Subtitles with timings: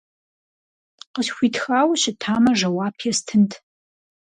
[1.13, 3.51] Къысхуитхауэ щытамэ, жэуап естынт.